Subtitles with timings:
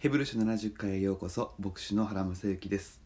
[0.00, 3.00] ヘブル書70回へようこそ牧師の原正幸です。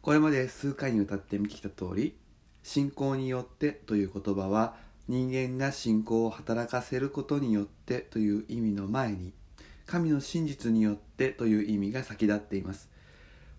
[0.00, 2.16] これまで数回にわたって見てきた通り
[2.64, 4.74] 信仰によってという言葉は
[5.06, 9.32] 人間が信仰を働かせることによってという意味の前に
[9.86, 12.90] 神の真実によってという意味が先立っています。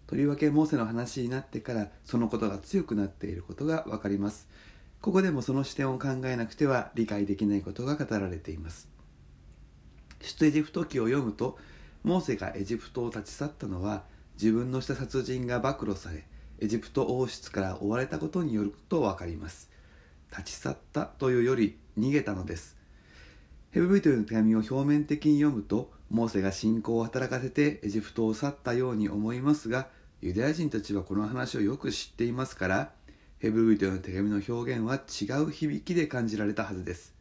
[0.05, 4.49] とりわけモーセの話になってからそのことが強くなっていることがわかります。
[4.99, 8.89] ここでもその視点を考えなくては理解できないことが語られています。
[10.19, 11.57] 出エジプト記を読むと
[12.03, 14.03] モーセがエジプトを立ち去ったのは
[14.35, 16.25] 自分のした殺人が暴露され
[16.59, 19.69] エジプト王室から追われたことによると分かります。
[20.31, 22.77] 立ち去ったというより逃げたのです。
[23.71, 29.87] ヘブル人の手紙を表面的に読むとモーセが信仰を働かせてエジプトを去ったように思いますが
[30.21, 32.91] ユダヤ人たちはこの話をよく知っていますから
[33.39, 37.13] ヘブル人の手紙の表現は違う響きで感じられたはずです。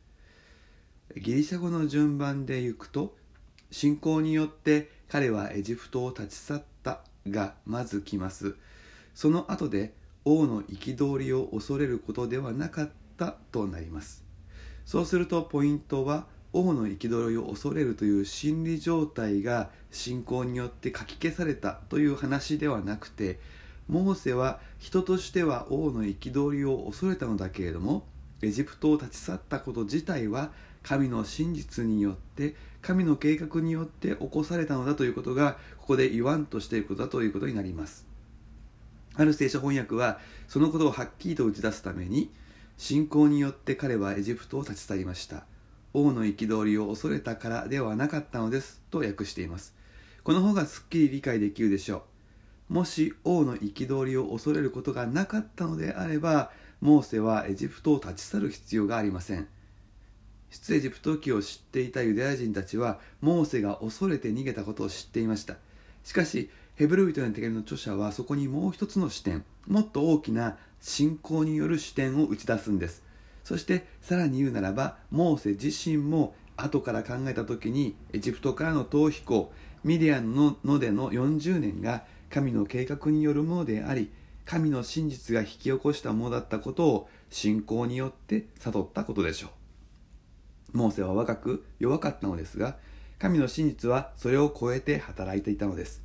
[1.17, 3.17] ギリシャ語の順番でいくと
[3.73, 8.55] 信仰によって彼はエジプトを立ち去ったがまず来ます。
[9.15, 9.93] その後で
[10.25, 14.25] 王の憤りを恐れることではなかったとなります。
[14.85, 23.41] そうするとポイントは王の憤りを恐れるという心理状態が信仰によってかき消されたという話ではなくて
[23.89, 28.05] モーセは人としては王の憤りを恐れたのだけれども
[28.43, 30.51] エジプトを立ち去ったこと自体は
[30.83, 38.07] 神の真実によって神の計画によって起こされたのだということがここで言わんとしていることだということになります。
[39.15, 42.31] ある聖書翻訳はそのことをはっきりと打ち出すために
[42.77, 45.45] 信仰によって彼はエジプトを立ち去りました。
[45.95, 49.75] 王の憤りを恐れたからではなかったのですと訳しています。
[50.25, 52.05] この方がすっきり理解できるでしょ
[52.71, 52.75] う。
[52.75, 59.47] もし王の憤りを恐れることがなかったのであればモーセはエジプトを立ち去る必要がありません。
[60.53, 65.57] 出エジプト記を知っていたユダヤ人たちはモーセが恐れて逃げたことを知っていました。
[66.05, 73.03] しかしヘブル人の手紙の著者はそこにもう一つの視点もっと大きな信仰による視点を打ち出すんです。
[73.45, 79.51] そしてさらに言うならばモーセ自身も後から考えた時にエジプトからの逃避行
[79.85, 84.11] ミディアンののでの40年が神の計画によるものであり
[84.45, 89.62] 神の真実が引き起こしたものだったことを信仰によって悟ったことでしょう。
[90.73, 92.77] モーセは若く弱かったのですが
[93.19, 96.03] 神の真実はそれを超えて働いていたのです。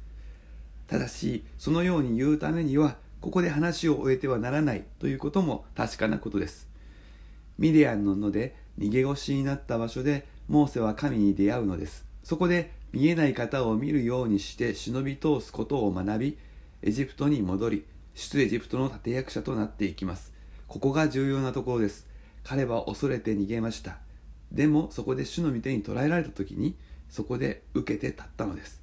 [0.88, 6.68] ただしそのように言うためにはここで話を終えてはならないということも確かなことです。
[7.58, 12.06] ミディアンの野で逃げ腰になった場所でモーセは神に出会うのです。
[12.24, 16.38] そこで見えない方を見るようにして忍び通すことを学び
[16.84, 20.34] エジプトに戻り出エジプトの立役者となっていきます。
[20.68, 22.08] ここが重要なところです。
[22.44, 24.07] 彼は恐れて逃げました。
[24.52, 26.76] でもそこで主の御手に捕らえられた時に
[27.10, 28.82] そこで受けて立ったのです。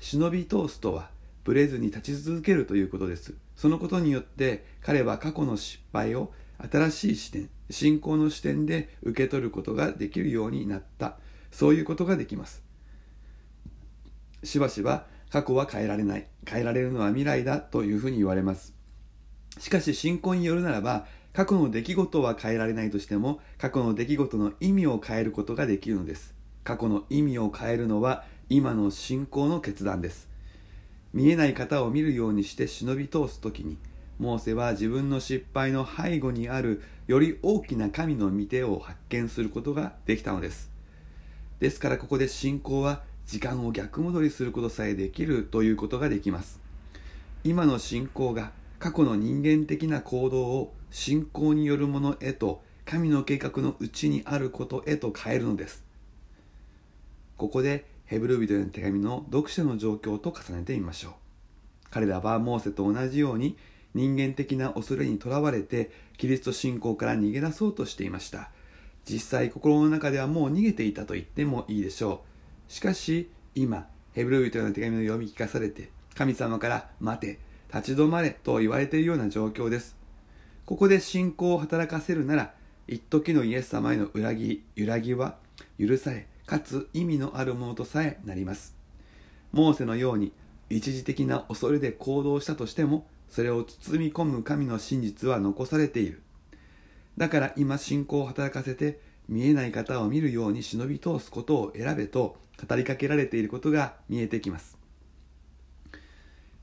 [0.00, 1.10] 忍び通すとは
[1.44, 3.34] ブレずに立ち続けるということです。
[3.56, 6.32] そのことによって彼は過去の失敗を
[6.70, 11.16] 新しい視点信仰の視点で受け取ることができるようになった。
[11.50, 12.62] そういうことができます。
[14.42, 16.26] しばしば過去は変えられない。
[16.46, 18.74] 変えられるのは未来だというふうに言われます。
[19.58, 26.34] しかし信仰によるならば過去の出来事は変えられないとしても過去の出来事の意味を変えることができるのです。
[26.62, 30.28] 過去の意味を変えるのは今の信仰の決断です。
[31.14, 33.78] 見えない方を見るようにして忍び通す時に
[34.18, 40.70] モーセは自分の失敗の背後にあるより大きな神の御手を発見することができたのです。
[41.60, 46.60] ですからここで信仰は時間を逆戻りすることさえできるということができます。
[47.42, 55.82] 今の信仰が過去の人間的な行動を信仰によるものへと神の計画のうちにあることへと変えるのです。
[57.38, 61.12] ここでヘブル人への手紙の読者の状況と重ねてみましょう。
[61.90, 63.56] 彼らはモーセと同じように
[63.94, 68.50] 人間的な恐れにとらわれてキリスト信仰から逃げ出そうとしていました。
[69.04, 72.22] 実際心の中ではもう逃げていたと言ってもいいでしょ
[72.68, 72.72] う。
[72.72, 77.38] しかし今ヘブル人への手紙を読み聞かされて神様から待て
[77.72, 80.01] 立ち止まれと言われているような状況です。
[80.64, 82.54] ここで信仰を働かせるなら
[82.86, 85.36] 一時のイエス様への裏切り揺らぎは
[85.78, 88.76] 許されかつ意味のあるものとさえなります。
[89.52, 90.32] モーセのように
[90.70, 96.22] 一時的な恐れで行動したとしてもそれを包み込む神の真実は残されている。
[97.16, 102.36] だから今信仰を働かせて見えない方を見るように忍び通すことを選べと
[102.68, 104.78] 語りかけられていることが見えてきます。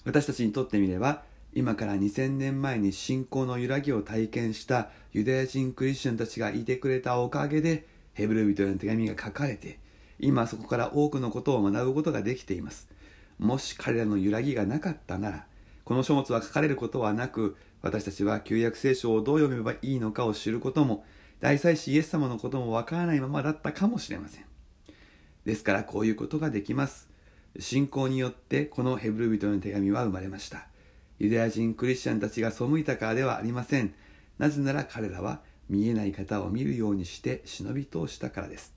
[0.06, 1.24] 私たちにとってみれば
[1.54, 9.80] 今から2000年前に信仰の揺らぎを体験したユダヤ人クリスチャンたちがいてくれたおかげでヘブル人への手紙が書かれて
[10.20, 12.88] 今そこから多くのことを学ぶことができています。
[13.40, 15.46] もし彼らの揺らぎがなかったなら
[15.86, 21.06] この書物は書かれることはなく私たちは旧約聖書をどう読めばいいのかを知ることも
[21.40, 24.46] 大祭司イエス様のこともわからないままだったかもしれません。
[25.46, 27.10] ですからこういうことができます。
[27.58, 30.69] 信仰によってこのヘブル人の手紙は生まれました。
[31.20, 33.94] ユダヤ人クリスチャンたちが背いたからではありません。
[34.38, 38.74] なぜなら彼らは見えない方を見るようにして忍び通したからです。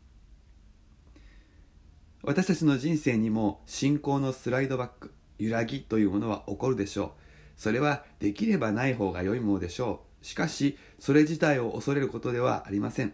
[2.23, 7.11] 私たちの人生にも信仰のスライドバック揺らぎというものは起こるでしょう。
[7.57, 10.25] それはできればない方が良いものでしょう。
[10.25, 13.13] しかしそれ自体を恐れることではありません。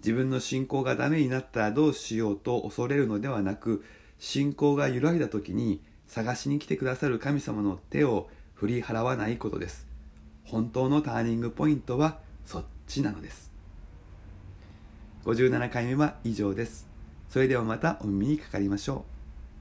[0.00, 3.84] 自分の信仰がダメになったらどうしようと恐れるのではなく
[4.18, 9.86] 信仰が揺らいだ時に探しに来てくださる神様の手を振り払わないことです。
[10.42, 13.52] 本当のターニングポイントはそっちなのです。
[15.26, 16.88] 57回目は以上です。
[17.28, 19.17] それではまたお耳にかかりましょう。